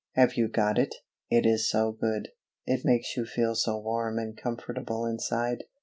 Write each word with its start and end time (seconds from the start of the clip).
Have 0.13 0.33
you 0.33 0.47
got 0.47 0.79
it? 0.79 0.95
It 1.29 1.45
is 1.45 1.69
so 1.69 1.91
good. 1.91 2.29
It 2.65 2.83
makes 2.83 3.15
you 3.15 3.23
feel 3.23 3.53
so 3.53 3.77
warm 3.77 4.17
and 4.17 4.35
comfortable 4.35 5.05
inside. 5.05 5.65